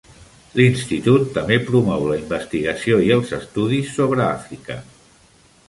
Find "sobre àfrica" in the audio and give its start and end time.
3.99-4.83